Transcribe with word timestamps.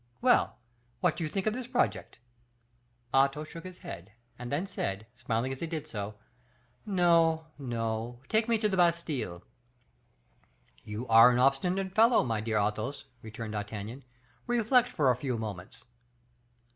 Well, 0.19 0.57
what 0.99 1.15
do 1.15 1.23
you 1.23 1.29
think 1.29 1.45
of 1.45 1.53
this 1.53 1.67
project?" 1.67 2.17
Athos 3.13 3.47
shook 3.47 3.63
his 3.63 3.77
head, 3.77 4.13
and 4.39 4.51
then 4.51 4.65
said, 4.65 5.05
smiling 5.15 5.51
as 5.51 5.59
he 5.59 5.67
did 5.67 5.85
so, 5.85 6.15
"No, 6.87 7.45
no, 7.59 8.19
take 8.27 8.47
me 8.47 8.57
to 8.57 8.67
the 8.67 8.75
Bastile." 8.77 9.43
"You 10.83 11.07
are 11.07 11.29
an 11.29 11.37
obstinate 11.37 11.93
fellow, 11.93 12.23
my 12.23 12.41
dear 12.41 12.57
Athos," 12.57 13.05
returned 13.21 13.53
D'Artagnan, 13.53 14.03
"reflect 14.47 14.89
for 14.89 15.11
a 15.11 15.15
few 15.15 15.37
moments." 15.37 15.83